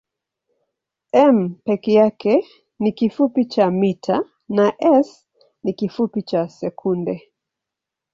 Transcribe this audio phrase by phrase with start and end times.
[1.33, 2.45] m peke yake
[2.79, 5.27] ni kifupi cha mita na s
[5.63, 7.23] ni kifupi cha sekunde.